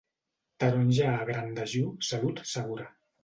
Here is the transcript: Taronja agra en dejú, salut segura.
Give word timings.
Taronja 0.63 1.11
agra 1.25 1.43
en 1.49 1.53
dejú, 1.59 1.83
salut 2.09 2.41
segura. 2.55 2.89